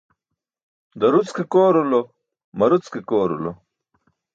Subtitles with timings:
[0.99, 2.01] Daruc ke koorulo,
[2.57, 3.51] maruć ke koorulo.